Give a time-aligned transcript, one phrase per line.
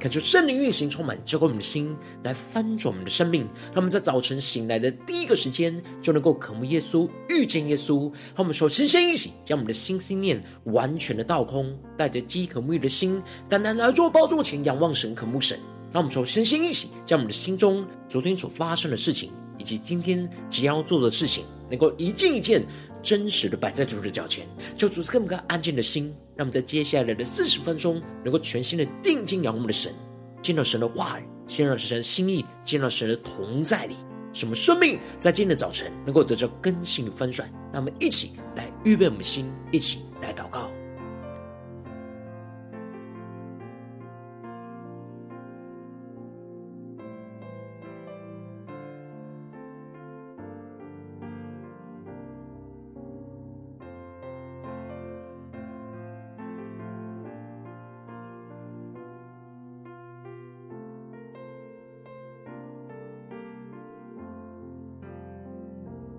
[0.00, 3.42] 恳求圣灵运行，充满浇灌我们的心，来翻转我们的生命。
[3.72, 8.02] 让我们在早晨醒来的第一个时间，就能够渴慕耶稣、遇见耶稣。
[8.36, 15.58] 让我们首先先一起将我们的心思念完全的倒空，带着饥渴沐浴的心，单单来做包座前仰望神、渴慕神。
[15.92, 22.64] 让我们从身心一起，将我们的心中昨天所发生的事情，以及今天即要做的事情，能够一件一件
[23.02, 29.92] 真实的摆在主的脚前，求主赐更加安静的心，让我们在接下来的四十分钟，能够全新的定睛仰望我们的神，
[30.40, 33.96] 见到神的话语，见到神的心意，见到神的同在里，
[34.32, 37.50] 使我们生命在今天的早晨能够得到更新的翻转。
[37.72, 40.70] 让我们一起来预备我们的心，一起来祷告。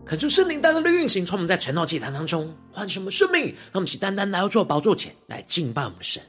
[0.10, 6.24] 恳求圣灵单单的运行，从我们在晨祷祭坛当中唤醒我们生命，让我们起单单来到主宝座前来敬拜我们的神。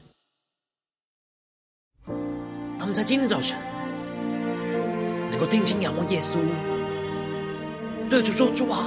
[2.77, 3.57] 让我们在今天早晨
[5.31, 6.37] 能够定睛仰望耶稣，
[8.07, 8.85] 对主说主啊，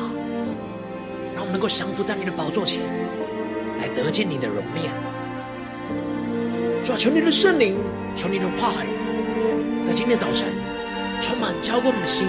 [1.35, 2.81] 让我们能够降服在你的宝座前
[3.81, 4.85] 来得见你的容面。
[6.85, 7.77] 主啊，求你的圣灵，
[8.15, 10.47] 求你的话语，在今天早晨
[11.21, 12.29] 充满浇灌我们的心。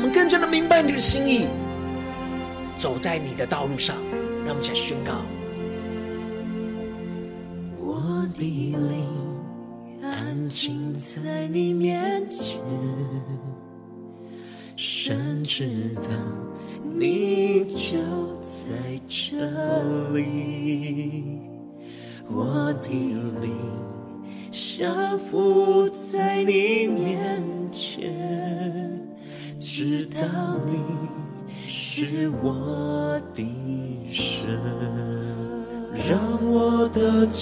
[0.00, 1.46] 我们更加的明白你的心意，
[2.78, 3.94] 走在你的道路上。
[4.46, 5.20] 让我们一起来宣告：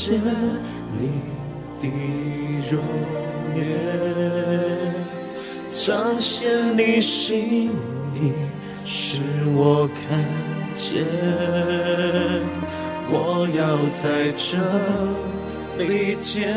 [0.09, 0.19] 见
[0.99, 1.21] 你
[1.79, 1.85] 的
[2.71, 2.81] 容
[3.55, 3.61] 颜，
[5.71, 6.49] 彰显
[6.79, 7.71] 你心
[8.15, 8.33] 意，
[8.87, 9.21] 使
[9.55, 10.25] 我看
[10.75, 11.05] 见。
[13.11, 14.57] 我要在这
[15.77, 16.49] 里见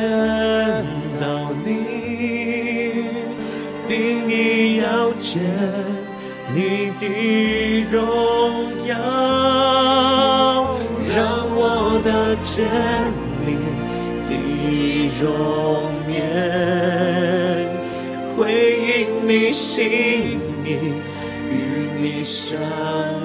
[1.19, 1.68] 到你。
[3.85, 5.41] 定义要见
[6.53, 7.06] 你的
[7.91, 8.00] 荣
[8.85, 8.95] 耀，
[11.13, 11.19] 让
[11.53, 12.63] 我的见
[15.21, 16.19] 容颜，
[18.35, 18.39] 回
[18.79, 20.67] 应你心意，
[21.49, 21.53] 与
[21.97, 22.59] 你相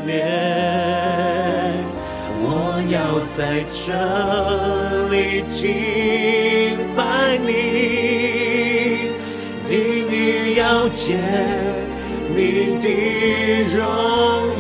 [0.06, 0.14] 连。
[2.38, 2.46] 我
[2.90, 2.96] 要
[3.26, 3.92] 在这
[5.08, 7.54] 里敬拜你。
[10.56, 11.16] 要见
[12.34, 12.88] 你的
[13.76, 13.84] 荣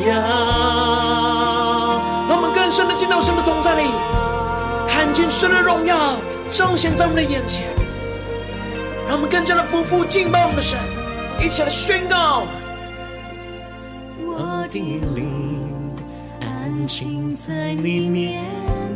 [0.06, 0.12] 耀，
[2.28, 3.90] 让我们更深的进到神的同在里，
[4.86, 5.96] 看见神的荣耀
[6.50, 7.66] 彰显在我们的眼前，
[9.06, 10.78] 让我们更加的匍匐敬拜我们的神，
[11.42, 12.44] 一起来宣告：
[14.18, 14.78] 我的
[15.14, 15.70] 灵
[16.40, 18.42] 安静在你面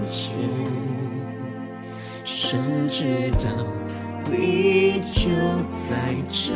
[0.03, 0.35] 前，
[2.25, 3.51] 神知道。
[4.33, 5.29] 你就
[5.89, 6.53] 在这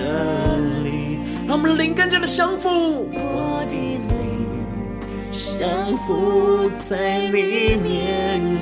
[0.85, 2.69] 里，让我们的灵更加的降服。
[3.13, 4.07] 我的灵
[5.33, 8.54] 降服在你面，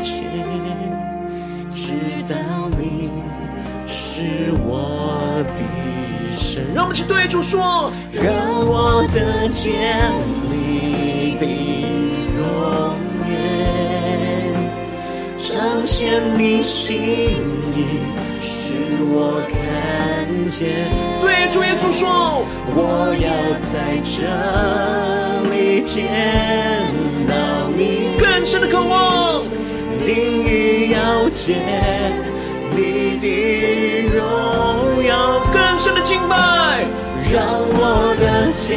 [6.92, 8.34] 们一起对主说：让
[8.66, 9.72] 我得见
[10.50, 11.46] 你的
[12.36, 12.94] 容
[13.26, 14.52] 颜，
[15.38, 17.00] 彰显你心
[17.74, 17.86] 意。
[18.42, 18.74] 使
[19.08, 20.90] 我看见，
[21.22, 22.44] 对主耶稣说，
[22.74, 23.30] 我要
[23.62, 24.12] 在这
[25.50, 26.04] 里见
[27.26, 27.32] 到
[27.74, 29.42] 你，更深的渴望，
[30.04, 31.56] 定意要见
[32.76, 33.26] 你的
[34.08, 35.41] 荣耀，
[35.72, 36.84] 更深的敬拜，
[37.32, 38.76] 让我得见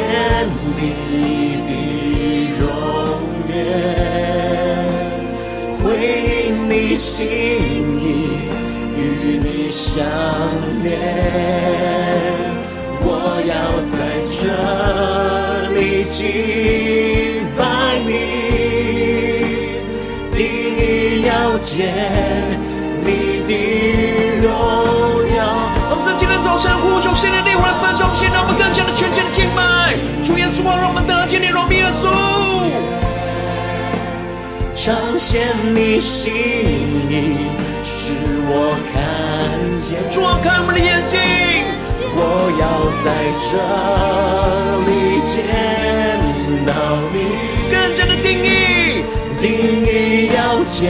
[0.74, 0.80] 你
[1.66, 1.70] 的
[2.56, 2.64] 容
[3.52, 3.54] 颜，
[5.76, 5.84] 回
[6.48, 7.20] 应你心
[8.00, 8.48] 意。
[8.96, 8.98] 与
[9.44, 10.02] 你相
[10.82, 10.88] 恋，
[13.02, 13.06] 我
[13.44, 13.52] 要
[13.92, 13.94] 在
[14.32, 14.40] 这
[15.78, 16.16] 里敬
[17.58, 17.60] 拜
[18.06, 18.08] 你，
[20.34, 20.38] 第
[20.78, 20.80] 一
[21.26, 21.28] 要
[21.58, 21.92] 见
[23.04, 23.06] 你
[23.44, 23.52] 的
[24.40, 24.75] 荣耀。
[26.40, 32.04] 早晨呼求圣灵的灵来焚烧，现在我们更加的全心的敬拜主耶稣，让我们得见你荣美耶稣，
[34.74, 36.32] 彰显你心
[37.08, 37.48] 意。
[37.82, 38.14] 使
[38.48, 38.94] 我看
[39.88, 41.18] 见，主啊，开我们的眼睛，
[42.14, 42.64] 我要
[43.02, 43.06] 在
[43.48, 43.56] 这
[44.86, 44.90] 里
[45.24, 45.34] 见
[46.66, 46.70] 到
[47.12, 47.16] 你，
[47.70, 49.02] 更加的定义，
[49.40, 49.46] 定
[49.86, 50.84] 义要见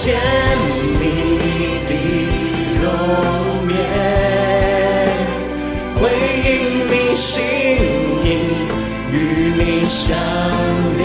[0.00, 0.14] 见
[1.00, 1.02] 你
[1.88, 1.90] 的
[2.80, 2.86] 容
[3.68, 3.76] 颜，
[5.98, 6.00] 回
[6.44, 6.48] 应
[6.88, 7.42] 你心
[8.24, 8.26] 意，
[9.10, 9.14] 与。
[9.58, 10.16] 你相
[10.98, 11.02] 恋，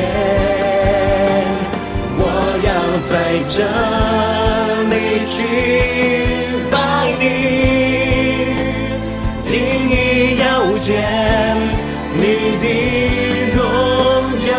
[2.18, 2.22] 我
[2.64, 2.70] 要
[3.10, 3.12] 在
[3.50, 3.56] 这
[4.90, 4.94] 里
[5.26, 5.36] 去
[6.72, 6.74] 拜
[7.20, 7.22] 你，
[9.50, 9.52] 定
[9.90, 9.94] 意
[10.38, 10.44] 要
[10.78, 10.86] 见
[12.14, 12.22] 你
[12.62, 12.66] 的
[13.56, 13.58] 荣
[14.48, 14.52] 耀。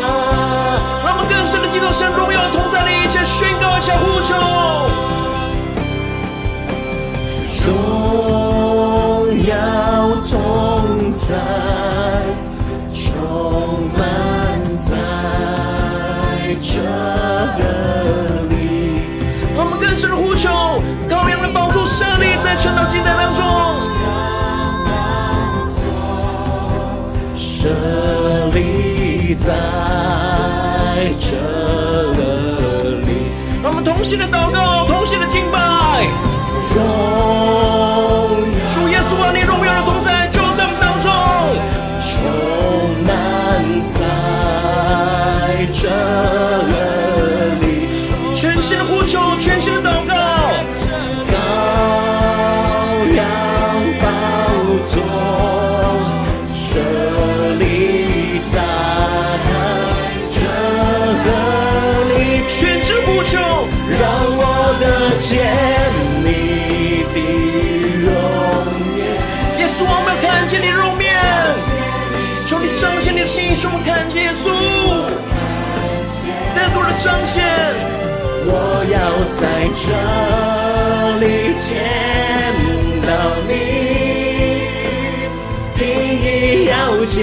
[1.04, 2.90] 让我们更深的进入神荣耀同在的
[3.84, 4.32] 一切宣告，一切呼求，
[7.66, 7.68] 荣
[9.46, 9.52] 耀
[10.24, 10.32] 同
[11.14, 11.26] 在。
[12.90, 13.12] 充
[13.96, 14.00] 满
[14.74, 14.88] 在
[16.62, 16.80] 这
[18.48, 18.54] 里，
[19.54, 20.48] 我们更深的呼求，
[21.08, 23.42] 羔羊的宝座设立在晨祷祭坛当中，
[27.36, 27.68] 设
[28.54, 29.52] 立在
[31.18, 31.53] 这里。
[34.04, 36.06] 心的祷告，同心的敬拜，
[36.74, 36.84] 荣耀，
[38.74, 41.10] 主耶稣啊，你荣耀的同在就在我们当中，
[41.98, 42.12] 充
[43.06, 43.08] 满
[43.88, 43.96] 在
[45.72, 45.88] 这
[47.60, 47.64] 里。
[48.34, 50.12] 全新的呼求，全新的祷告。
[51.30, 51.34] 羔
[53.16, 53.24] 羊
[54.02, 54.04] 宝
[54.86, 55.00] 座
[73.34, 74.46] 心，使我们看耶稣，
[76.54, 77.42] 更多的彰显。
[78.46, 78.48] 我
[78.94, 78.96] 要
[79.34, 79.42] 在
[79.74, 79.90] 这
[81.18, 81.26] 里
[81.58, 81.66] 见
[83.02, 83.10] 到
[83.48, 83.50] 你，
[85.74, 85.82] 第
[86.22, 86.72] 一要
[87.06, 87.18] 见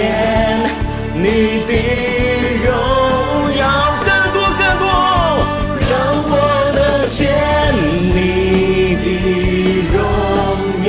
[1.14, 1.72] 你的
[2.60, 2.68] 荣
[3.56, 3.64] 耀，
[4.04, 4.84] 更多更多，
[5.88, 5.90] 让
[6.28, 6.34] 我
[6.74, 7.20] 得见
[8.12, 8.16] 你
[9.00, 9.06] 的
[9.94, 9.96] 容
[10.84, 10.86] 颜，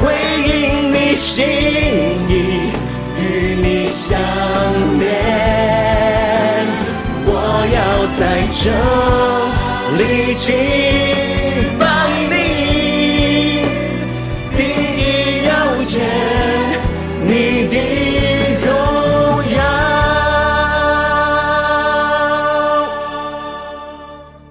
[0.00, 0.02] 回
[0.48, 0.48] 应
[0.90, 1.36] 你心
[4.04, 4.20] 意，与你
[4.90, 5.24] 相连。
[8.16, 8.70] 在这
[9.96, 10.54] 里敬
[11.80, 11.84] 拜
[12.30, 13.66] 你，
[14.56, 14.62] 定
[14.96, 15.52] 意要
[15.84, 15.92] 见
[17.26, 17.74] 你的
[18.64, 18.68] 荣
[19.56, 19.58] 耀。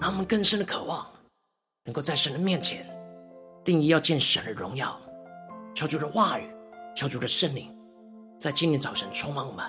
[0.02, 1.08] 让我们更深的渴望，
[1.86, 2.86] 能够在神的面前，
[3.64, 5.00] 定义要见神的荣耀，
[5.74, 6.44] 求主的话语，
[6.98, 7.74] 求主的圣灵，
[8.44, 9.64] 在今天早晨充满我们，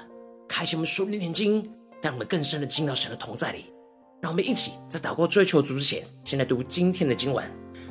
[0.48, 1.64] 开启我们属灵眼睛，
[2.02, 3.66] 让我们更深的进到神的同在里。
[4.20, 7.44] 让我们一起在祷告追求主之前，先来读今天的经文。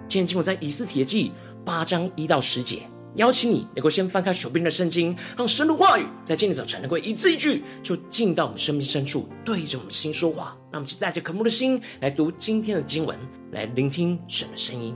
[0.09, 1.31] 今天经文在以斯帖记
[1.63, 2.81] 八章一到十节。
[3.15, 10.53] 邀请你能够先翻开手边的圣经，让神的话语在今天早晨能够一字一句就进到我们生命深处，对着我们心说话。
[10.69, 13.17] 让我们带着渴慕的心来读今天的经文，
[13.53, 14.93] 来聆听神的声音。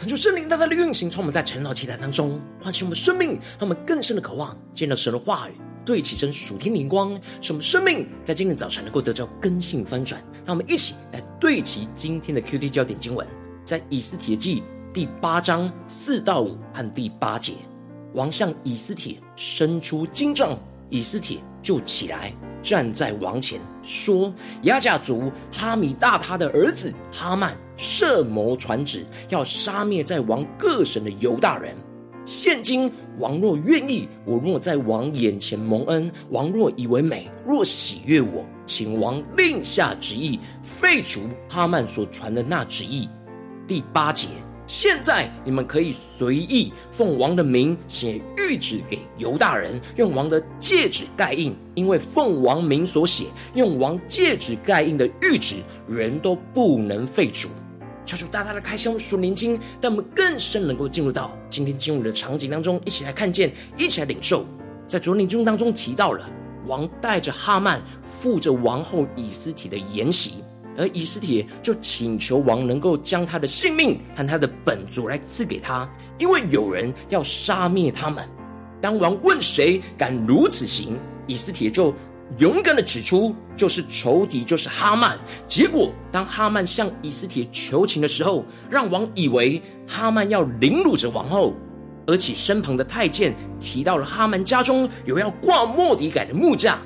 [0.00, 5.52] 恳求圣灵大大的运行，从我们在晨祷祈祷当中唤醒我们生命，让我们更深的渴望见到神的话语，
[5.84, 10.18] 对齐神属天灵光，使我们生命在今天早晨能够得到根性翻转。
[10.46, 13.28] 让我们一起来对齐今天的 QD 焦点经文，
[13.62, 14.62] 在以斯帖记
[14.94, 17.52] 第八章四到五和第八节，
[18.14, 27.56] 王向以斯帖伸出金杖，以斯帖就起来站在王前，说：亚甲族哈米大他的儿子哈曼。
[27.82, 31.74] 设谋传旨，要杀灭在王各省的犹大人。
[32.26, 43.08] 现今王若愿意，我若在王眼前蒙恩，王若以为美，若喜悦我，请王令下旨意，废除哈曼所传的那旨意。
[43.66, 44.28] 第八节，
[44.70, 53.24] 现在你们可以随意奉王的名写谕旨给犹大人，用王的戒指盖印，因为奉王名所写，
[53.54, 55.56] 用王戒指盖印的谕旨，
[55.88, 57.48] 人都不能废除。
[58.06, 64.46] 求主大大的开箱属灵经，让我们更深能够进入到今天经文的场景当中，一起来看见，一起来领受。
[64.86, 66.30] 在昨天经当中提到了，
[66.68, 70.34] 王带着哈曼负着王后以斯体的筵席，
[70.80, 75.86] 而以斯帖就请求王能够将他的性命和他的本族来赐给他，
[76.18, 78.26] 因为有人要杀灭他们。
[78.80, 81.94] 当王问谁敢如此行，以斯帖就。
[82.38, 85.18] 勇敢的指出，就是仇敌，就是哈曼。
[85.48, 91.52] 结果，当哈曼向以斯帖求情的时候，让王以为哈曼要凌辱着王后，
[92.06, 96.78] 而且身旁的太监提到了哈曼家中有要挂莫底改的木架，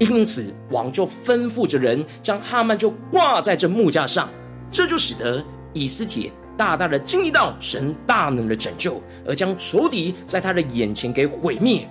[0.00, 4.28] 因此王就吩咐着人将哈曼就挂在这木架上。
[4.72, 11.88] 这就使得以斯帖大大的经历到神大能的拯救，而将仇敌在他的眼前给毁灭。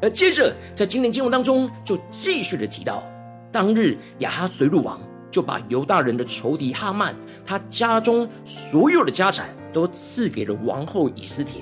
[0.00, 3.02] 而接着，在今天经文当中，就继续的提到，
[3.50, 11.60] 当日亚哈随鲁王就把犹大人的仇敌哈曼，他家中所有的家产都赐给了王后以斯帖。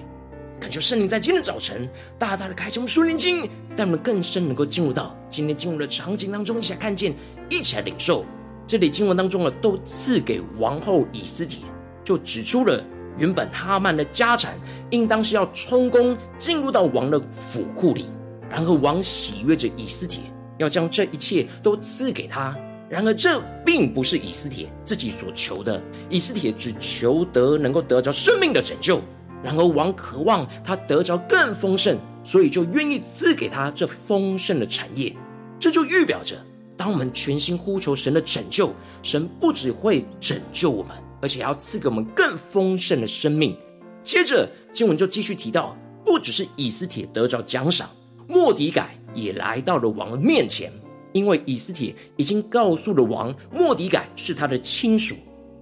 [0.60, 1.88] 恳求圣灵在今天早晨
[2.18, 7.14] 大大的开启我们属灵经，让我们更深能够进入到今天进入的场景当中，一起来看见，
[7.48, 8.26] 一起来领受。
[8.66, 11.60] 这里经文当中呢，都赐给王后以斯帖，
[12.04, 12.84] 就指出了
[13.16, 14.54] 原本哈曼的家产，
[14.90, 18.04] 应当是要充公进入到王的府库里。
[18.50, 20.20] 然而王喜悦着以斯帖，
[20.58, 22.54] 要将这一切都赐给他。
[22.86, 29.00] 然而这并不是以斯帖自己所求的，以斯帖只求得能够得着生命的拯救。
[29.42, 35.14] 然而王渴望他得着更丰盛，所以就愿意赐给他这丰盛的产业。
[35.58, 36.36] 这就预表着，
[36.76, 43.56] 当我们全心呼求神的拯救，神不只会拯救我们，而且要赐给我们更丰盛的生命。
[44.02, 47.88] 接着经文就继续提到，不只是以斯帖得着奖赏。
[48.26, 50.72] 莫迪改也来到了王的面前，
[51.12, 55.14] 因为以斯帖已经告诉了王，莫迪改是他的亲属。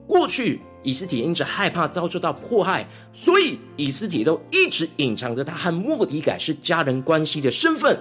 [0.06, 7.98] 过去以斯帖因着害怕遭受到迫害，所以以斯帖都一直隐藏着他和莫迪改是家人关系的身份。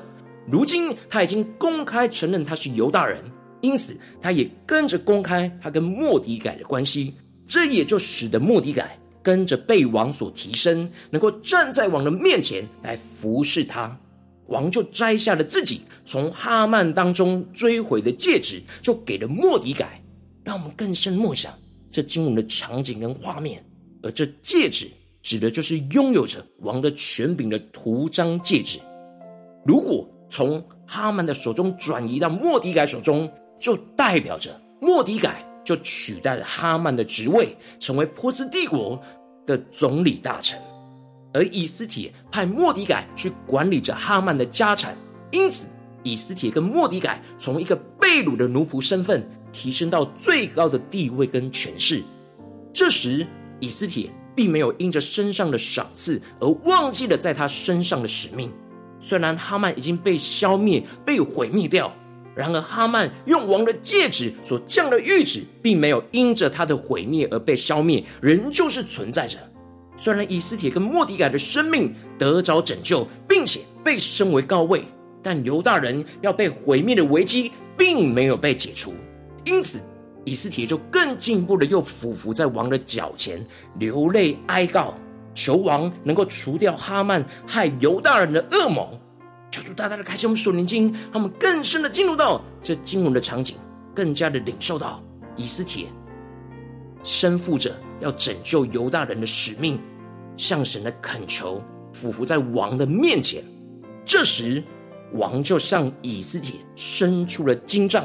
[0.50, 3.24] 如今他已经公开承认他是犹大人，
[3.62, 7.14] 因此他也跟着公开他跟莫迪改的关系。
[7.46, 13.98] 这也就使得莫迪改跟着被王所提升，能够站在王的面前来服侍他。
[14.48, 20.02] 王就摘下了自己从哈曼当中追回的戒指，就给了莫迪改，
[20.44, 21.54] 让我们更深默想
[21.98, 23.66] 这经文的场景跟画面。
[24.04, 24.88] 而这戒指
[25.24, 28.78] 指的就是拥有着王的权柄的图章戒指。
[29.66, 33.28] 如果从哈曼的手中转移到末底改手中，
[33.60, 39.02] 就代表着末底改就取代了哈曼的职位，成为波斯帝国
[39.48, 40.60] 的总理大臣。
[41.34, 44.96] 而以斯帖派末底改去管理着哈曼的家产，
[45.32, 45.66] 因此
[46.04, 52.04] 以斯帖跟末底改从一个被掳的奴仆身份提升到最高的地位跟权势。
[52.74, 53.26] 这时
[53.60, 58.52] 以斯帖并没有因着身上的赏赐而忘记了在他身上的使命。
[59.00, 61.92] 虽然哈曼已经被消灭、被毁灭掉，
[62.36, 69.38] 然而哈曼用王的戒指所降的谕旨，并没有因着他的毁灭而被消灭，仍旧是存在着。
[69.96, 74.84] 虽然以斯帖跟莫底改的生命得着拯救，并且被升为高位，
[75.24, 78.94] 但犹大人要被毁灭的危机并没有被解除。
[79.48, 79.80] 因此，
[80.26, 83.42] 以斯帖就更进一步的又俯伏在王的脚前，
[83.80, 84.94] 流泪哀告，
[85.34, 89.00] 求王能够除掉哈曼害犹大人的恶谋。
[89.50, 93.56] 求主大大的开启我们属灵经，让我们更深的进入到这经文的场景，
[93.96, 95.02] 更加的领受到
[95.38, 95.88] 以斯帖
[97.04, 99.80] 身负着要拯救犹大人的使命，
[100.36, 101.64] 向神的恳求，
[101.94, 103.42] 俯伏在王的面前。
[104.04, 104.62] 这时，
[105.14, 108.04] 王就向以斯帖伸出了金杖。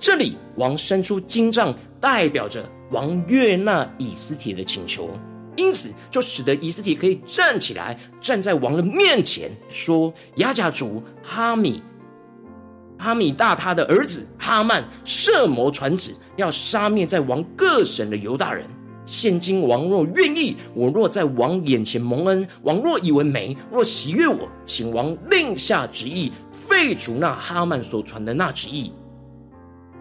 [0.00, 5.10] 这里，王伸出金杖，代表着王悦纳以斯帖的请求，
[5.56, 11.82] 因此就使得以斯帖可以站起来，站在王的面前，说：“亚甲族哈米
[12.98, 18.64] 哈米大他的儿子哈曼设谋传旨，要杀灭在王各省的犹大人。
[19.04, 28.90] 现今王若愿意，我若在王眼前蒙恩，王若以为美，若喜悦我，请王令下旨意，废除那哈曼所传的那旨意。”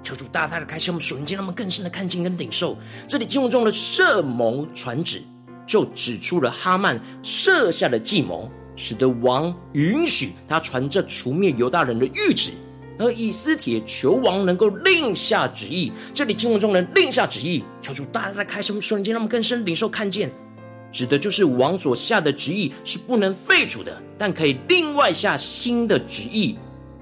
[0.03, 2.77] 求主大大的开启我们属灵，让我们更深的看见跟领受。
[3.08, 5.22] 这里经文中的设谋传旨，
[5.65, 12.51] 就指出了哈曼设下的计谋，使得王允许他传这除灭犹大人的谕旨。
[12.98, 15.90] 而以斯帖求王能够令下旨意。
[16.14, 20.29] 这里经文中的令下旨意，求主大大的开启我们属灵，让我们更深领受看见，
[20.92, 26.57] 指的就是王所下的旨意是不能废除的，但可以另外下新的旨意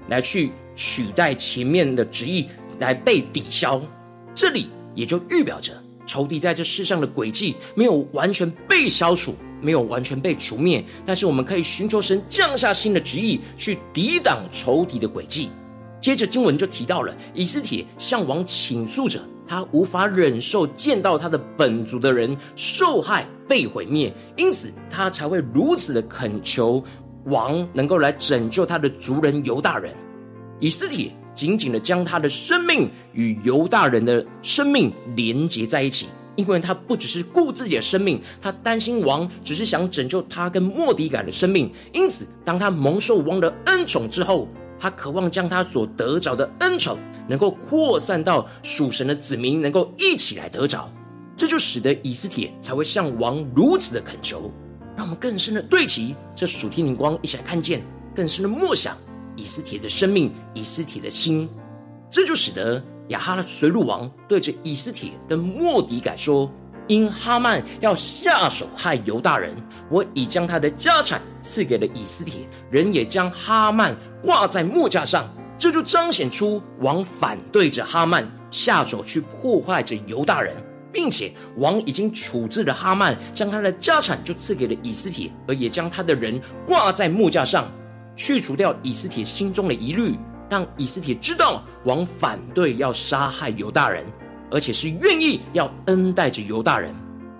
[0.08, 2.46] 来去取代前面的旨意。
[2.78, 3.80] 来被抵消，
[4.34, 5.72] 这里也就预表着
[6.06, 10.84] 仇敌在这世上的诡计没有完全被消除，没有完全被除灭。
[11.04, 15.50] 但是我们可以寻求神降下新的旨意，去抵挡仇敌的诡计。
[16.00, 26.82] 接着经文就提到了以斯帖向王倾诉着，他无法忍受见到他的本族的人受害被毁灭，因此他才会如此的恳求
[27.24, 29.92] 王能够来拯救他的族人犹大人。
[30.60, 31.12] 以斯帖。
[31.38, 41.72] 紧紧的将他的生命与犹大人的生命连接在一起，因为他不只是顾自己的生命，他担心王只是想拯救他跟莫迪改的生命。
[41.92, 44.48] 因此，当他蒙受王的恩宠之后，
[44.80, 46.98] 他渴望将他所得着的恩宠
[47.28, 50.92] 能够扩散到属神的子民，能够一起来得着。
[51.36, 54.52] 这就使得以斯帖才会向王如此的恳求。
[54.96, 57.80] 让我们更深的对齐这属天灵光，一起来看见
[58.12, 58.98] 更深的默想。
[59.38, 61.48] 以斯帖的生命，以斯帖的心，
[62.10, 66.50] 这就使得亚哈的随鲁王对着以斯帖跟莫底改说
[66.88, 69.54] ：“因哈曼要下手害犹大人，
[69.88, 80.56] 我已将他的家产赐给了以斯帖，人也将哈曼挂在木架上。”这就彰显出王反对着哈曼下手去破坏着犹大人，
[80.92, 87.68] 并且王已经处置了哈曼，将他的家产就赐给了以斯帖，而也将他的人挂在木架上。
[88.18, 90.18] 去除掉以斯帖心中的疑虑，
[90.50, 94.04] 让以斯帖知道王反对要杀害犹大人，
[94.50, 96.92] 而且是愿意要恩待着犹大人。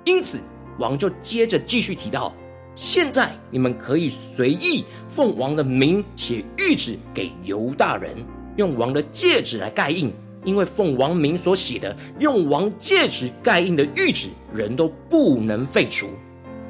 [0.04, 0.38] 因此，
[0.78, 2.32] 王就接着继续提到：
[2.76, 8.16] 现在你们可以随意奉王的名写谕旨给犹大人，
[8.56, 10.12] 用王的戒指来盖印，
[10.44, 16.06] 因为奉王名所写的，用王戒指盖印的谕旨，人都不能废除。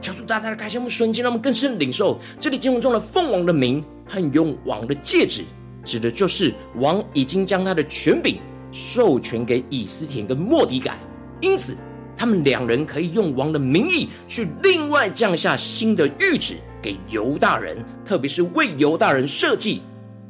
[0.01, 3.85] 求主大大的开启我们瞬间，让我们更深领受这里经文中的奉王的名。
[4.11, 5.45] 和用王的戒指，
[5.85, 8.41] 指的就是王已经将他的权柄
[8.73, 10.99] 授权给以斯帖跟莫迪改，
[11.43, 11.77] 因此
[12.17, 19.83] 他们两人可以用王的名义去另外降下新的谕旨给犹大人，特别是为犹大人设计，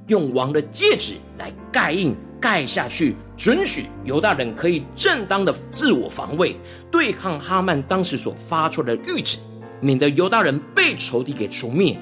[0.09, 6.57] 用王的戒指来盖印盖下去，准许犹大人可以正当的自我防卫，
[6.91, 9.39] 对抗哈曼当时所发出的谕旨，
[9.81, 11.99] 免得犹大人被仇敌给除灭，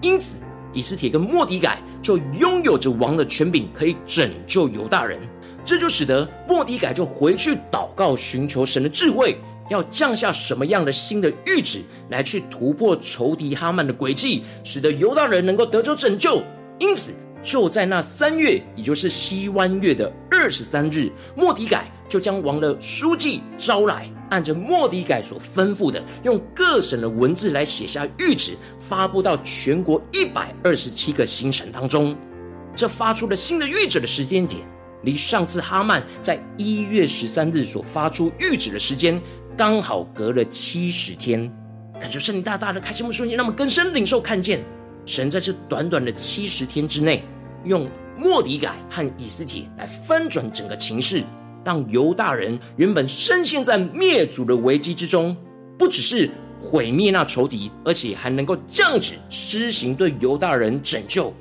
[0.00, 0.38] 因此。
[0.74, 5.20] 以斯帖跟莫底改就拥有着王的权柄，可以拯救犹大人。
[5.62, 9.36] 这就使得莫底改就回去祷告，寻求神的智慧，
[9.68, 16.42] 要降下什么样的新的谕旨来去突破仇敌哈曼的诡计，使得犹大人能够得着拯救。
[16.78, 24.06] 因此，就在那三月，也就是西湾月的二十三日，莫底改就将王的书记招来。
[24.28, 32.14] 按着末底改所吩咐的，用各省的文字来写下谕旨，发布到全国一百二十七个行省当中。
[32.74, 34.60] 这发出了新的谕旨的时间点，
[35.02, 39.20] 离上次哈曼在一月十三日所发出谕旨的时间，
[39.54, 41.50] 刚好隔了七十天。
[42.00, 44.60] 感谢圣灵大大的开启我们瞬间，让我们更深领受看见
[45.04, 47.22] 神在这短短的七十天之内，
[47.64, 51.22] 用末底改和以斯帖来翻转整个情势。
[51.64, 55.36] 让犹大人原本深陷在灭族的危机之中，
[55.78, 61.32] 不只是毁灭那仇敌，而且还能够降旨施行对犹大人拯救，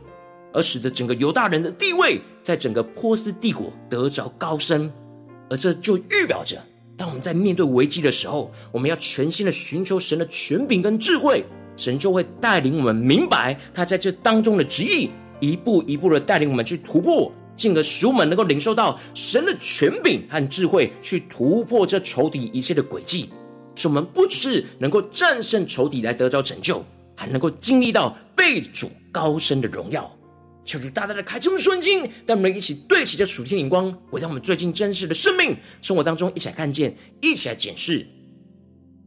[0.54, 4.92] 而使得整个犹大人的地位在整个波斯帝国得着高升。
[5.50, 6.58] 而这就预表着，
[6.96, 11.44] 当我们在面对危机的时候，我们要全心的寻求神的权柄跟智慧，
[11.76, 17.32] 神就会带领我们明白他在这当中的旨意，一步一步的带领我们去突破。
[17.62, 23.30] 进而使我们能够领受到神的权柄和智慧，去突破这仇敌一切的诡计，
[23.76, 26.84] 使我们不只是能够战胜仇敌来得着拯救，
[27.16, 30.12] 还能够经历到被主高升的荣耀。
[30.66, 38.08] 求主大大的开启我们的眼睛，带我们一起对齐这属天的光，回到我们最近真实的生命生活当中，一起来看见，一起来检视。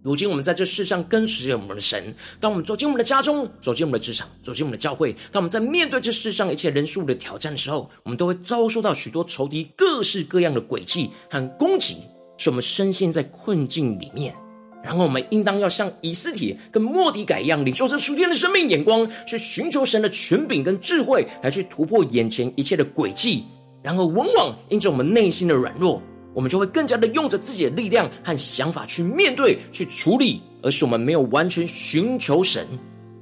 [0.05, 11.97] 如今我们在这世上跟随着我们的神，当我们走进我们的家中，走进我们的职场，走进我们的教会，当我们在面对这世上一切人数的挑战的时候，我们都会遭受到许多仇敌各式各样的诡计和攻击，
[12.37, 14.35] 使我们深陷在困境里面。
[14.83, 23.45] 然后我们应当要像以斯帖跟莫迪改一样，领受这属天的生命眼光，去寻求神的权柄跟智慧，来去突破眼前一切的诡计。
[23.83, 26.03] 然后往往因着我们内心的软弱。
[26.35, 32.67] 我们就会更加的用着自己的力量和想法去面对、去处理，而是我们没有完全寻求神，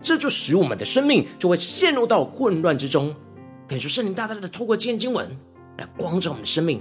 [0.00, 3.14] 这就使我们的生命就会陷入到混乱之中。
[3.68, 5.28] 感谢圣灵大大的透过今天经文
[5.78, 6.80] 来光照我们的生命。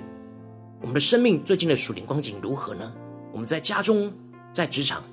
[0.82, 2.92] 我们的生命最近的属灵光景如何呢？
[3.32, 4.12] 我们在家中、
[4.52, 5.04] 在职场、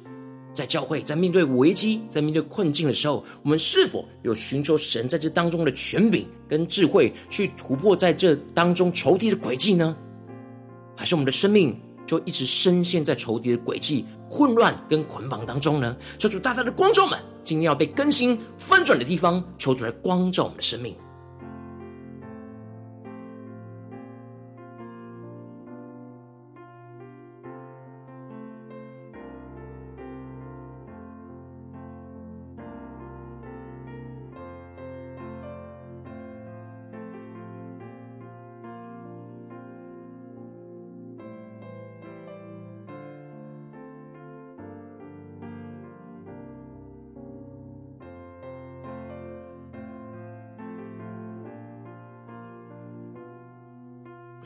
[0.53, 9.97] 在教会，在面对危机、在面对困境的时候，我们是否有寻求神在这当中的权柄跟智慧，去突破在这当中仇敌的诡计呢？
[10.99, 15.97] 还是我们的生命就一直深陷在仇敌的诡计、混乱跟捆绑当中呢？
[16.19, 20.97] 求主大大的光照们，今天要被更新翻转的地方，求主来光照我们的生命。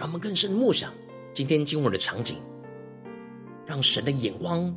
[0.03, 0.93] 让我们更深默想
[1.33, 2.39] 今天经文的场景，
[3.65, 4.75] 让神的眼光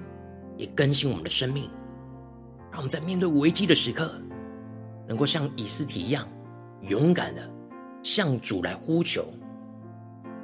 [0.55, 1.67] 也更新我们的生命，
[2.69, 4.13] 让我们在面对危机的时刻，
[5.07, 6.27] 能够像以斯提一样
[6.81, 7.41] 勇敢的
[8.03, 9.25] 向主来呼求，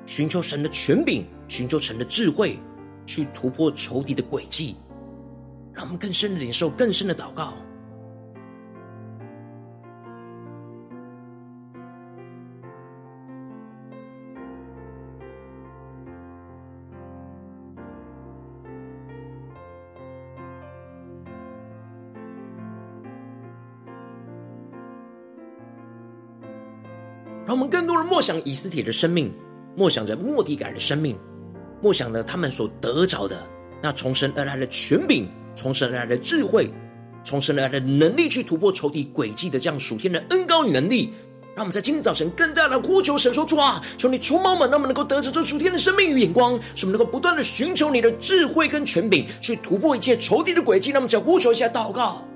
[0.08, 2.58] 寻求神的权柄，寻求神的智慧，
[3.06, 4.76] 去突破仇敌的诡计，
[5.74, 7.54] 让我们更深的领受更深的祷告。
[28.12, 29.34] 默想以斯帖的生命，
[29.74, 31.18] 默想着莫迪改的生命，
[31.82, 33.42] 默想着他们所得着的
[33.82, 36.70] 那从神而来的权柄，从神而来的智慧，
[37.24, 41.14] 从神而来的能力，去突破仇敌诡计的这样属天的恩膏与能力。
[41.56, 50.92] 让我们在今天早晨更加的呼求神说：主啊，求你充满我们，让我们能够得着这属天的生命与眼光，使我们能够不断的寻求你的智慧跟权柄，去突破一切仇敌的诡计。
[50.92, 52.28] 让我们再呼求一下祷告。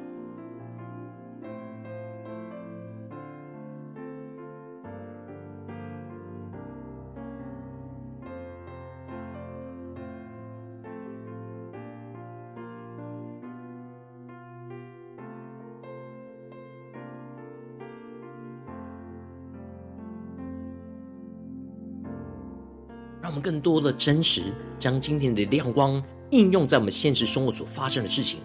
[23.25, 28.39] 让我们更多的真实，将今天的亮光应用在我们现实生活所发生的事情。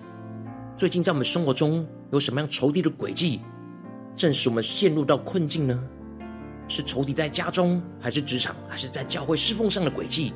[0.74, 3.40] 最近在我们生活中有什么样仇敌的诡计，
[4.16, 5.78] 正使我们陷入到困境呢？
[6.66, 10.32] 是仇敌在家中，还是职场，还是在教会侍奉上的诡计？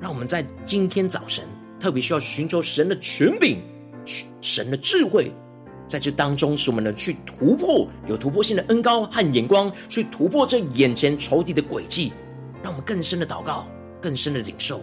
[0.00, 1.44] 让我们在今天早晨
[1.78, 3.62] 特别需要寻求神的权柄、
[4.40, 5.30] 神的智慧，
[5.86, 12.12] 在这当中使我们能去突破，有突破性的恩膏和眼光，去突破这眼前仇敌的诡计。
[12.62, 13.66] 让我们更深的祷告，
[14.00, 14.82] 更深的领受。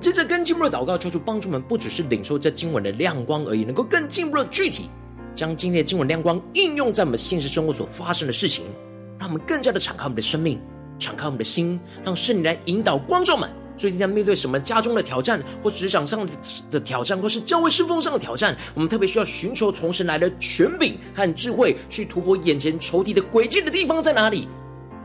[0.00, 4.88] 接着更进一步的祷告，求主帮助我们，不只是领受这经文的亮光而已，能够更进一步的具体
[5.34, 8.64] 将今天的经文亮光应用在我们现实生活所发生的事情，
[9.18, 10.58] 让我们更加的敞开我们的生命，
[10.98, 13.50] 敞开我们的心，让圣灵来引导观众们。
[13.76, 16.26] 最近在面对什么家中的挑战，或职场上
[16.70, 24.48] 的挑战，或是教会侍奉上的挑战，我们特别需要寻求从神来的权柄和智慧，去突破眼前仇敌的诡计的地方在哪里？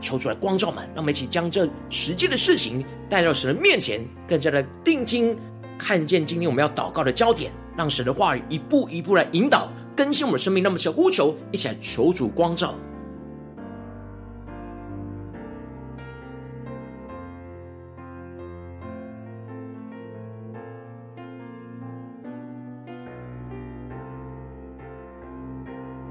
[0.00, 5.36] 求出来光照们，让我们一起将这实际的事情带到神的面前，更加的定睛
[5.78, 10.62] 看见今天我们要祷告的焦点，让神的话语一步一步来引导更新我们生命。
[10.62, 12.74] 那么，想呼求，一起来求主光照。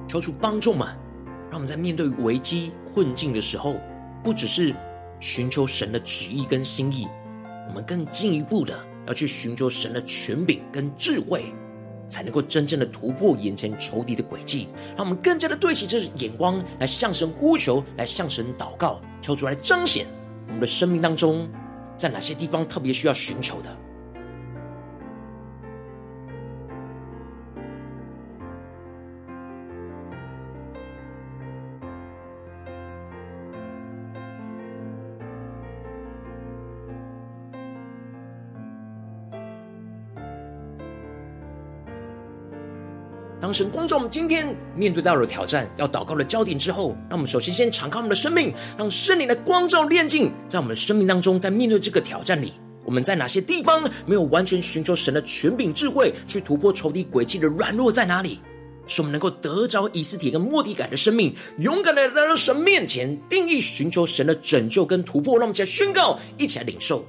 [0.08, 1.05] 求主帮助们。
[1.56, 3.78] 让我们在面对危机困境的时候，
[4.22, 4.76] 不只是
[5.22, 7.08] 寻求神的旨意跟心意，
[7.70, 11.54] 我们更进一步的要去寻求神的权柄跟智慧，
[12.10, 14.68] 才能够真正的突破眼前仇敌的诡计。
[14.98, 20.06] 让我们更加的对齐这眼光，来向神呼求，来向神祷告，求主来彰显
[20.48, 21.50] 我们的生命当中，
[21.96, 23.70] 在哪些地方特别需要寻求的。
[43.46, 52.54] 当神光照我们今天面对到了挑战，要祷告的焦点之后，让我们首先先敞开我们的生命，让圣灵的光照炼净，在我们的生命当中，在面对这个挑战里，
[52.84, 58.40] 我们在哪些地方没有完全寻求神的权柄智慧，去突破仇敌诡计的软弱在哪里？
[58.88, 65.38] 使我们能够得着以斯帖跟莫迪改的生命，勇敢的来到神面前，定义寻求神的拯救跟突破。
[65.38, 67.06] 让我们一起来宣告，一起来领受。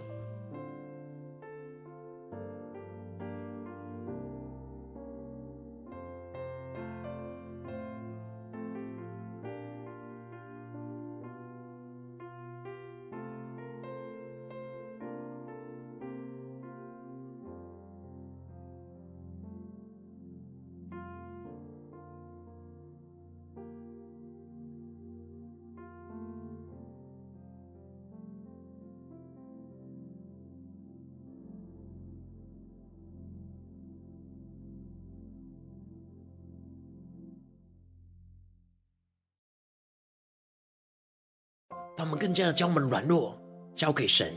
[42.27, 43.41] 更加的将我们软弱
[43.77, 44.35] 交给神，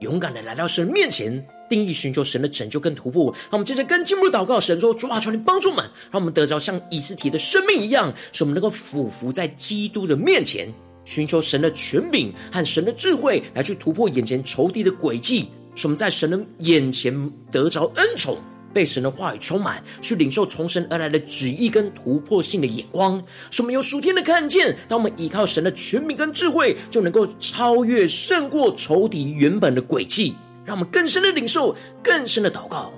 [0.00, 3.32] 勇敢的来到神面前，定义寻求神的拯救跟突破。
[3.42, 10.66] 让我们接着更进一步祷告，神说：主啊，求你帮助我们，让我们得着像以斯提的生命一样，使我们能够俯伏在基督的面前，
[11.04, 18.36] 寻求神的权柄和神的智慧，来去突破眼前仇敌的诡计，使我们在神的眼前得着恩宠。
[18.72, 24.76] 被神的话语充满，去领受从神而来的旨意跟突破性的眼光，使我们有属天的看见。
[24.88, 32.92] 当我们依靠神的权柄跟智慧，就能够超越胜过仇敌原本的轨迹，让我们更深的领受，更深的祷告，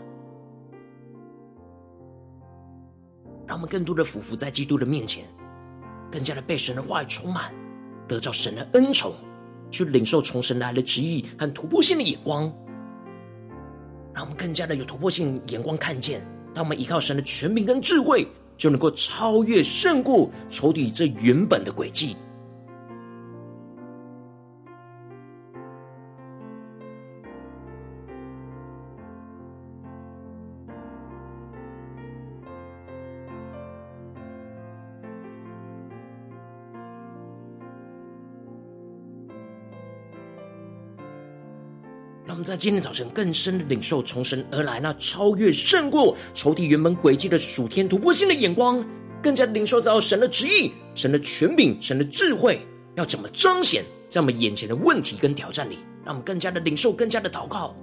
[3.47, 5.25] 让我们更多的俯伏在基督的面前，
[6.11, 7.55] 更加的被神的话语充满，
[8.09, 9.15] 得到神的恩宠，
[9.71, 12.53] 去领受从神来的旨意和突破性的眼光。
[14.21, 16.21] 让我们更加的有突破性眼光看见，
[16.53, 22.15] 当我们依靠神的权柄跟智慧，就能够超越胜过仇敌这原本的轨迹。
[42.41, 48.83] 们在今天早晨更深的领受从神而来那超越胜过仇敌原本轨迹的属天突破性的眼光，
[49.23, 57.77] 更加领受到神的旨意、神的权柄、神的智慧要怎么彰显在我们眼前的问题跟挑战里，让我们更加的领受、更加的祷告。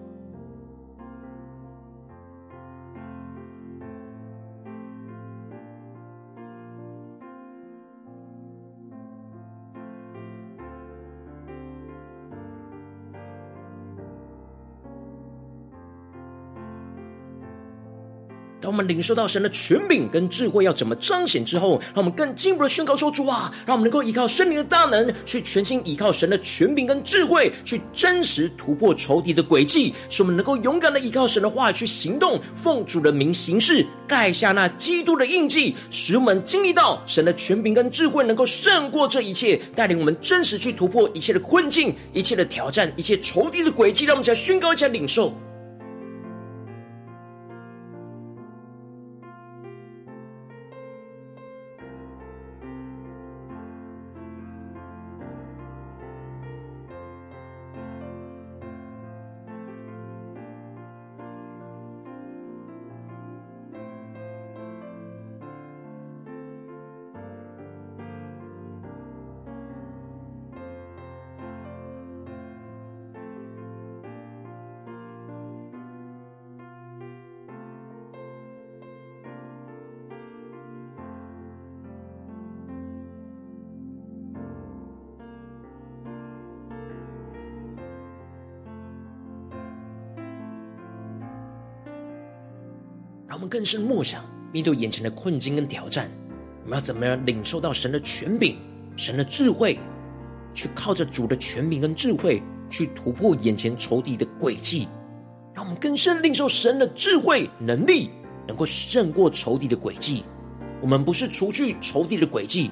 [18.60, 44.06] 当我们领受到神的权柄跟智慧要怎么彰显之后，让我们更进一步的宣告说：“主啊，让我们能够依靠圣灵的大能，去全心依靠神的权柄跟智慧，去真实突破仇敌的诡计，使我们能够勇敢的依靠神的话语去行动，奉主的名行事，盖下那基督的印记，使我们经历到神的权柄跟智慧能够胜过这一切，带领我们真实去突破一切的困境、一切的挑战、一切仇敌的诡计。
[44.06, 45.32] 让我们再宣告一下领受。”
[93.48, 96.10] 更深默想，面对眼前的困境跟挑战，
[96.64, 98.58] 我们要怎么样领受到神的权柄、
[98.96, 99.80] 神的智慧，
[100.54, 104.88] 去靠着主的权柄跟智慧，去突破眼前仇敌的诡计，
[105.54, 108.10] 让我们更深领受神的智慧能力，
[108.48, 110.24] 能够胜过仇敌的诡计。
[110.82, 112.72] 我们不是除去仇敌的诡计，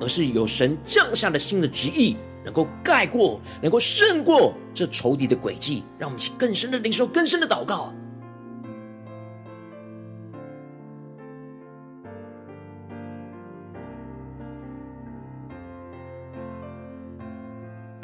[0.00, 2.16] 而是有神降下的新的旨意。
[2.44, 7.92] 能够盖过，能够胜过这仇敌的诡计，让我们去更深的领受，更深的祷告。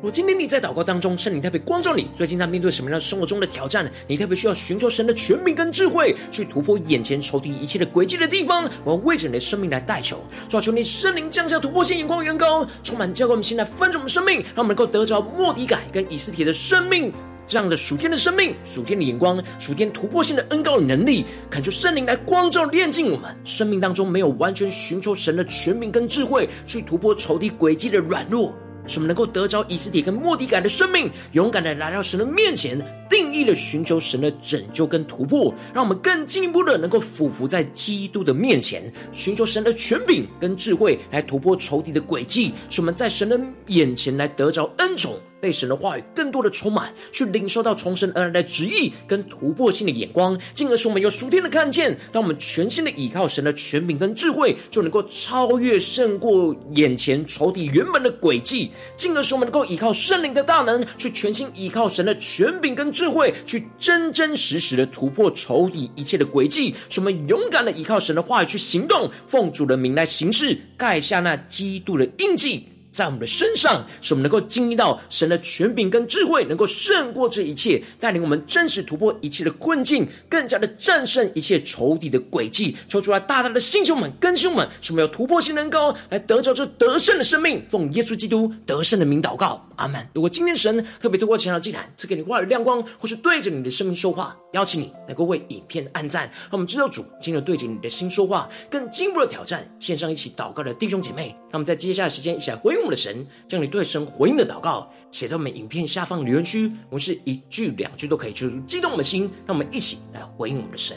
[0.00, 3.90] 如今天你在祷告当中，圣灵特别光照你，最近在面对什么样的生活中的挑战？
[4.06, 8.62] 你特别需要寻求神的权柄跟智慧，去突破眼前仇敌一切的诡计的地方。
[8.84, 17.12] 我要为着你的生命来代求，抓求你圣灵降下突破性眼光，远高充满教会我们现在翻转我们生命，让我们能够得着莫迪改跟以斯帖的生命
[17.44, 28.54] 这样的属天的生命、属天的眼光、属天突破性的恩膏与能力，恳求圣灵来光照炼净我们生命当中没有完全寻求神的权柄跟智慧，去突破仇敌诡计的软弱。
[28.88, 45.14] 使我们能够得着以斯帖跟莫迪改的生命，勇敢的来到神的面前，定义的寻求神的拯救跟突破，让我们更进一步的能够俯伏在基督的面前，寻求神的权柄跟智慧，来突破仇敌的诡计，使我们在神的眼前来得着恩宠。
[45.40, 51.96] 被神的话语更多的充满，去领受到从神而来的旨意跟突破性的眼光，进而使我们有属天的看见。
[52.12, 58.70] 当我们全心的倚靠神的权柄跟智慧，就能够超越胜过眼前仇敌原本的诡计。
[58.96, 66.74] 进而使我们能够倚靠圣灵的大能，去全心倚靠神的权柄跟智慧，去真真实实的突破仇敌一切的诡计。
[66.88, 72.77] 使我们勇敢的倚靠神的话语去行动，奉主的名来行事，盖下那基督的印记。
[72.98, 82.76] 在我们的身上，使我们能够经历到神的权柄跟智慧，能够胜过这一切，带领我们真实突破一切的困境，更加的战胜一切仇敌的诡计。
[82.88, 87.64] 抽出来大大的星球们、更新们，使我们有突破性能够来得着这得胜的生命。
[87.70, 90.04] 奉耶稣基督得胜的名祷告，阿门。
[90.12, 99.64] 如果今天神特别透过前场祭坛赐给你话语亮光，或是对着你的生命说话，邀请你能够为影片按赞，让我们知道主今日对着你的心说话，更进一步的挑战。
[99.78, 102.87] 线上一起祷告的弟兄姐妹，让我们在接下来的时间一起来回应。
[102.90, 110.96] 的神，将你对神回应的祷告写到我们影片下方留言区，我们是一句两句都可以，就激动我们的心，让我们一起来回应我们的神。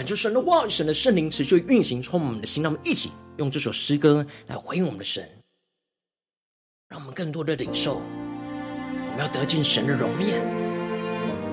[0.00, 2.62] 感谢神的话，神的圣灵持续运行，充满我们的心。
[2.62, 5.22] 让我们一起用这首诗歌来回应我们的神，
[6.88, 8.00] 让我们更多的领受。
[8.00, 10.40] 我们要得见神的容面，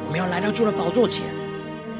[0.05, 1.25] 我们要来到主的宝座前，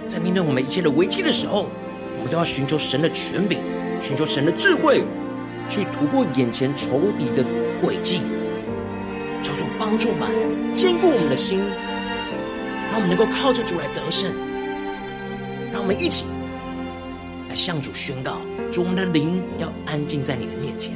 [0.07, 1.69] 在面对我们一切的危机的时候，
[2.17, 3.59] 我们都要寻求神的权柄，
[4.01, 5.03] 寻求神的智慧，
[5.67, 7.43] 去突破眼前仇敌的
[7.83, 8.21] 诡计，
[9.43, 11.59] 求主帮助我们，坚固我们的心，
[12.89, 14.33] 让我们能够靠着主来得胜。
[15.73, 16.23] 让我们一起。
[17.57, 18.37] 向主宣告，
[18.71, 20.95] 主，我们的灵要安静在你的面前。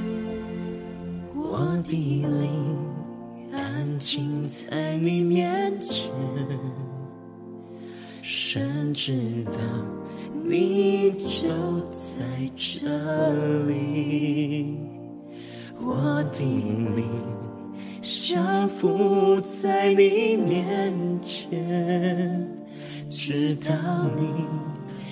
[1.34, 2.78] 我的灵
[3.52, 6.12] 安静在你面前，
[8.22, 9.54] 神知道
[10.34, 11.50] 你就
[11.90, 12.22] 在
[12.56, 12.88] 这
[13.66, 14.78] 里。
[15.80, 16.44] 我的
[16.96, 17.08] 灵
[18.02, 22.48] 降服在你面前，
[23.10, 23.74] 知道
[24.16, 24.46] 你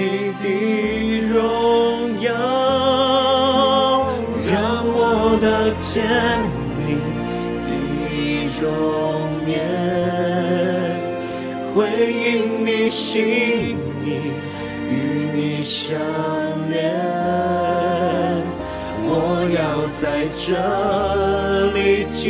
[0.00, 0.48] 你的
[1.28, 2.32] 荣耀，
[4.48, 4.98] 让我
[5.42, 5.44] 的
[5.76, 5.84] 天
[6.80, 6.88] 地
[7.60, 7.68] 的
[8.62, 8.64] 容
[9.46, 9.52] 颜，
[11.74, 11.76] 回
[12.10, 12.24] 应
[12.64, 14.08] 你心意，
[14.88, 14.90] 与
[15.34, 15.98] 你相
[16.70, 16.74] 连，
[19.04, 19.06] 我
[19.54, 19.60] 要
[20.00, 20.40] 在这
[21.74, 22.24] 里敬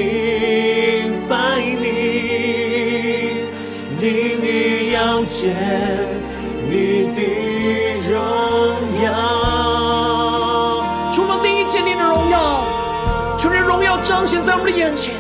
[1.29, 1.33] 拜
[1.81, 1.87] 你，
[3.97, 4.03] 定
[4.43, 5.39] 意要见
[14.31, 15.13] 现在我们的眼前，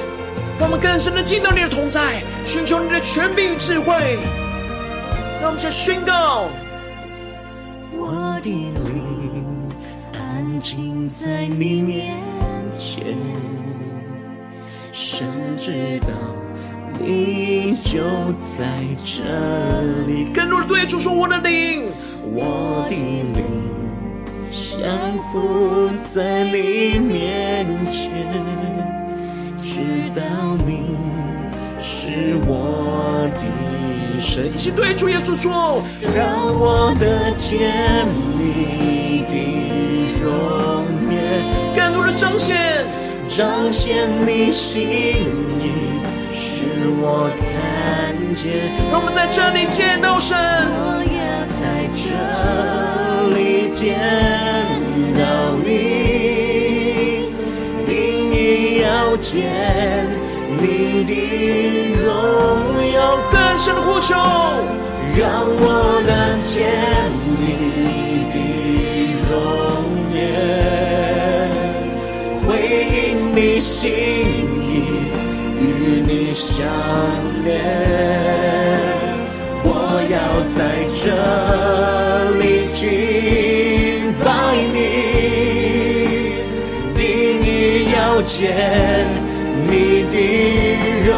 [0.57, 4.21] 让我们更深的进到你的同在，寻求你的权柄与智慧。
[5.41, 6.47] 让我们再宣告：
[7.91, 9.45] 我的灵
[10.13, 12.15] 安静在你面
[12.71, 13.17] 前。
[14.93, 16.13] 神知道
[17.01, 18.05] 你就
[18.57, 18.65] 在
[18.97, 19.25] 这
[20.07, 21.91] 里，更多的对主说：“我的灵，
[22.33, 23.43] 我的灵，
[24.53, 24.89] 降
[25.33, 28.09] 服在你面前，
[29.73, 29.79] 知
[30.13, 30.23] 道
[30.67, 30.97] 你
[31.79, 33.41] 是我的
[34.21, 35.81] 神。”一起对主耶稣说
[36.13, 36.27] ：“让
[36.59, 38.05] 我得见
[38.37, 39.35] 你的
[40.21, 41.15] 容颜，
[41.77, 42.85] 更多的彰显。”
[43.31, 44.83] 彰显你心
[45.61, 45.71] 意，
[46.33, 46.65] 使
[47.01, 48.73] 我看见。
[48.91, 52.11] 让我们在这里见到神，我要在这
[53.37, 53.97] 里见
[55.15, 55.23] 到
[55.65, 56.20] 你，
[59.11, 60.07] 要见
[60.57, 61.13] 你的
[62.01, 63.19] 荣耀。
[63.33, 64.15] 更深的呼求，
[65.19, 66.55] 让我能见
[67.41, 67.43] 你
[68.31, 68.35] 的
[69.29, 69.33] 容
[70.15, 70.19] 颜。
[73.33, 74.20] 你心
[88.23, 89.07] 见
[89.69, 90.17] 你的
[91.07, 91.15] 荣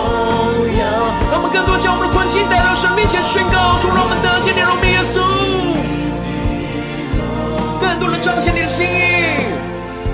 [0.79, 0.83] 耀。
[1.31, 5.17] 让我们更多将我们的困境带到神面前宣告，主，让我们得见你荣美耶稣，
[7.81, 8.91] 更多的彰显你的心意。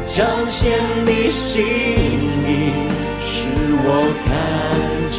[0.07, 0.73] 彰显
[1.05, 2.73] 你心意，
[3.21, 3.47] 使
[3.85, 4.29] 我看
[5.11, 5.19] 见。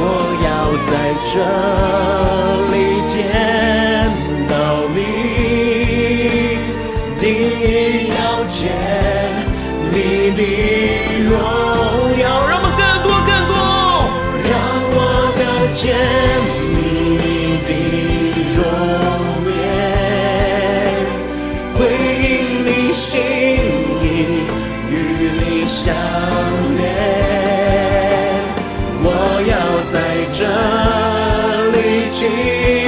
[0.00, 0.02] 我
[0.44, 0.46] 要
[0.86, 0.90] 在
[1.32, 1.34] 这
[2.70, 2.74] 里
[3.08, 3.14] 见
[4.48, 4.52] 到
[4.94, 4.98] 你，
[7.60, 8.70] 你要见
[9.90, 9.96] 你
[10.36, 10.40] 的
[11.24, 11.32] 荣
[12.20, 13.52] 耀，让我们更多更多，
[14.48, 14.50] 让
[14.94, 14.96] 我
[15.36, 15.40] 的
[15.74, 15.82] 见
[16.72, 16.78] 你
[17.66, 17.70] 的
[18.54, 18.58] 容
[19.50, 19.58] 颜，
[21.74, 21.78] 回
[22.22, 22.26] 应
[22.64, 23.12] 你心
[24.02, 24.06] 意，
[24.88, 24.92] 与
[25.40, 25.82] 你相
[26.78, 26.86] 连，
[29.02, 29.06] 我
[29.48, 29.52] 要
[29.90, 29.94] 在
[30.32, 30.38] 这
[31.72, 31.76] 里
[32.12, 32.87] 见。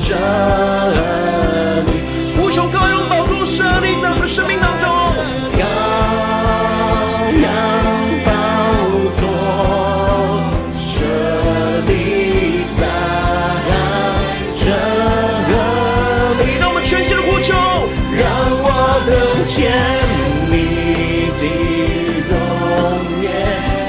[0.00, 0.08] 这
[0.94, 0.98] 里。
[2.36, 3.30] 呼求羔羊宝座。
[3.50, 4.86] 设立在我们的生命当中，
[5.58, 5.60] 羔
[7.42, 7.44] 羊
[8.24, 8.30] 宝
[9.18, 9.22] 座
[10.72, 10.78] 设
[11.88, 11.90] 立
[12.78, 12.80] 在
[14.52, 14.62] 这
[16.38, 16.40] 里。
[16.60, 17.48] 让我们全心的呼求，
[18.14, 18.22] 让
[18.62, 18.66] 我
[19.04, 19.10] 得
[19.44, 19.58] 见
[20.48, 20.54] 你
[21.36, 21.42] 的
[22.28, 22.32] 容
[23.20, 23.26] 颜，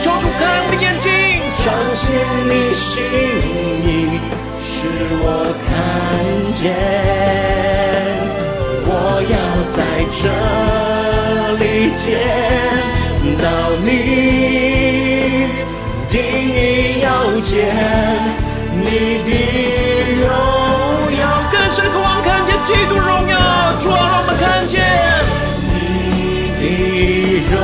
[0.01, 1.07] 求主开我的眼睛，
[1.63, 2.03] 彰显
[2.49, 3.03] 你心
[6.61, 6.69] 我看见。
[8.85, 8.89] 我
[9.31, 9.35] 要
[9.67, 9.81] 在
[10.11, 10.21] 这
[11.57, 11.63] 里
[11.95, 11.99] 见
[13.41, 13.45] 到
[13.83, 13.87] 你，
[16.07, 17.05] 定意要
[17.41, 17.51] 见。
[18.73, 18.85] 你
[19.23, 19.29] 的
[20.21, 20.29] 荣
[21.19, 22.49] 耀，更深渴望看见。
[22.63, 23.35] 基督荣耀，
[23.79, 24.73] 主啊，让我们看见。
[25.65, 25.73] 你
[26.59, 26.63] 的
[27.49, 27.57] 容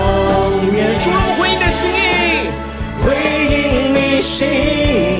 [0.75, 2.49] 颜，主啊，回应的心意，
[3.05, 3.05] 回
[3.45, 3.55] 应
[3.93, 4.47] 你心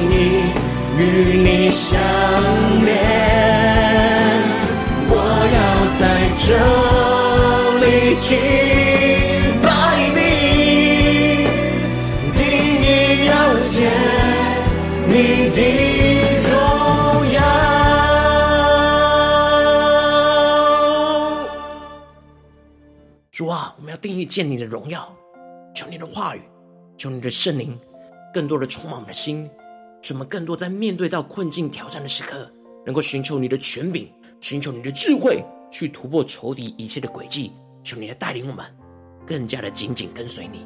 [0.10, 0.14] 意，
[0.98, 1.02] 与
[1.38, 2.00] 你相
[6.48, 6.54] 这
[7.80, 8.38] 里敬
[9.62, 9.68] 拜
[10.16, 11.44] 你，
[12.34, 12.40] 定
[12.82, 13.92] 意要见
[15.10, 15.60] 你的
[16.48, 16.50] 荣
[17.34, 17.42] 耀。
[23.30, 25.14] 主啊，我们要定意见你的荣耀，
[25.76, 26.42] 求你的话语，
[26.98, 27.78] 求你的圣灵，
[28.34, 29.50] 更多的充满我们的心，
[30.02, 32.50] 使我们更多在面对到困境挑战的时刻，
[32.86, 34.08] 能够寻求你的权柄，
[34.40, 37.52] 寻求你的智慧，去突破仇敌一切的诡计。
[37.84, 38.66] 求你来带领我们，
[39.26, 40.66] 更加的紧紧跟随你。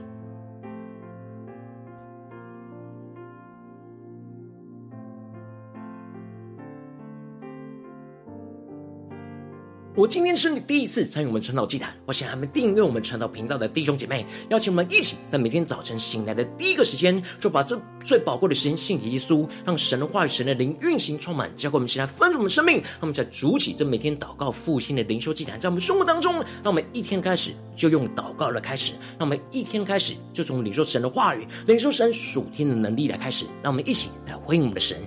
[9.94, 22.78] 我今天是你第一次参与我们晨祷祭坛，我想还没订阅我们晨祷频道的弟兄姐妹，邀请我们一起在每天早晨醒来的第一个时间，就把这最宝贵的时间献给耶稣，让神的话语、神的灵运行充满，交给我们，起来丰盛我们生命。
[22.78, 34.98] 让我们在主起这每天祷告复兴的灵修祭坛，在我们生活当中，让我们一天开始就用祷告来开始，让我们一天开始就从领受神的话语、领受神属天的能力来开始，让我们一起来回应我们的神。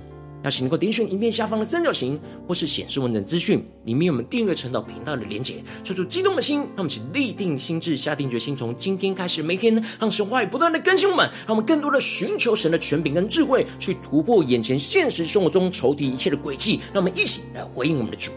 [0.44, 5.54] 邀请能够点选影片下方的三角形，或是显示文字资讯，里面有我们订阅晨祷频道的连结。
[5.82, 16.80] 说出激动的心，让我们一起立定心智，下定决心，从今天开始，每天让神话语不断的更新我们，让我们更多的寻求神的权柄跟智慧，去突破眼前现实生活中仇敌一切的轨迹。
[16.92, 18.30] 让我们一起来回应我们的主。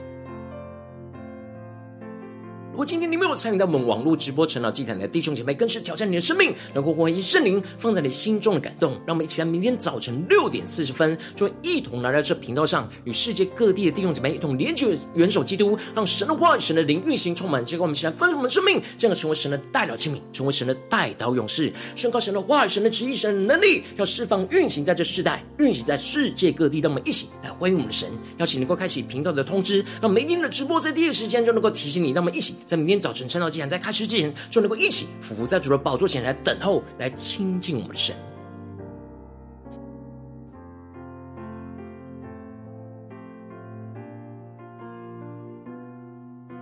[2.77, 8.91] 如果今天你没有参与到我们网络直播晨祷祭坛的弟兄姐妹，更是挑战你的生命，能够唤醒圣灵放在你心中的感动。
[9.03, 17.65] 让我们一起在明天早晨六点四十分，就一同来到这频道上，与世界各地的弟兄姐妹一同连接元首基督，让神的话语、神的灵运行充满。
[17.65, 26.79] 结果我们一起来分享我们的生命，这样成为神的代祷器皿，成为神的代祷勇士，宣告神的话语、神的旨意、神的能力，要释放运行在这世代，运行在世界各地。
[26.79, 28.07] 让我们一起来欢迎我们的神，
[28.37, 32.11] 邀请能够开启频道的通知，让每天的直播在第一时间就能够提醒你。
[32.11, 32.53] 让我们一起。
[32.67, 38.13] 在明天早晨晨祷祭坛在开始之前，就能够一起俯伏在主的宝座前来等候，来亲近我们的神。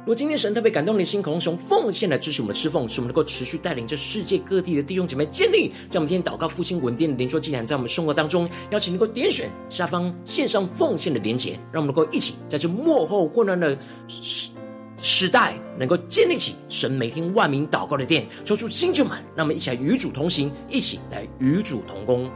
[0.01, 13.75] 如果今天神特别感动你的心，渴望从奉献来支持我们的侍奉，使我们能够持续带领着世界各地的弟兄姐妹建立，在我们今天祷告复兴稳定的灵修祭坛，在我们生活当中，邀请能够点选下方线上奉献的连结，让我们能够一起在这幕后混乱的
[15.01, 22.29] 时代，能够建立起神每天万名祷告的殿，抽出新旧满，让我们一起来与主同行，一起来与主同工。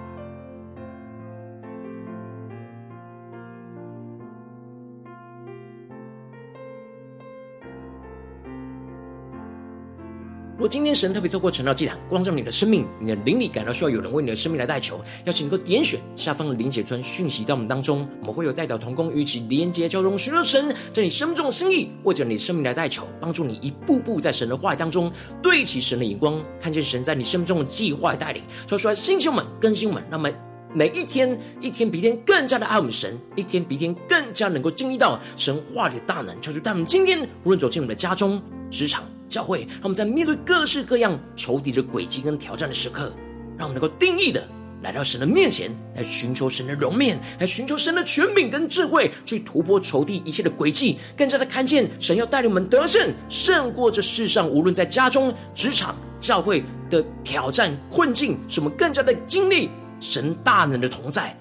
[10.60, 25.10] 如果今天神特别透过晨祷祭坛光照你的生命，你的灵里感到需要有人为你的生命来代求，邀请你能够点选下方的连结村讯息到我们当中，我们会有代表同工与其连接交通，寻求神在你生命中的心意，为着你生命来代求，帮助你一步步在神的话语当中
[25.42, 30.36] 对齐神的眼光，看见神在你生命中的计划带领，说出来星球们更新们，让我们
[30.74, 39.06] 每一天一天比一天更加的爱我们神，一天比一天更加能够经历到神话语的大能，求主带我们今天无论走进我们的家中、职场。
[39.30, 43.14] 教会，让我们在面对各式各样仇敌的诡计跟挑战的时刻，
[43.58, 44.44] 让我们能够定义的
[44.82, 59.70] 来到神的面前，来寻求神的容面，来寻求神的权柄跟智慧，去突破仇敌一切的诡计，更加的看见神要带领我们得胜，胜过这世上无论在家中、职场、教会的挑战困境，使我们更加的经历
[60.00, 61.38] 神大能的同在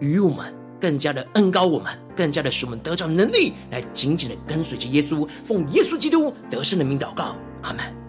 [0.00, 0.54] 与我们。
[0.82, 8.01] 更加的恩高我们，更加的使我们得着能力，来紧紧的跟随着耶稣，奉耶稣基督得胜的名祷告，阿门。